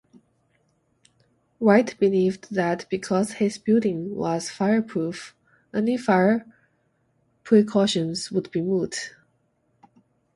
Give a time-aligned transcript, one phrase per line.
[1.59, 5.35] Wright believed that because his building was fireproof,
[5.75, 6.47] any fire
[7.43, 9.13] precautions would be moot.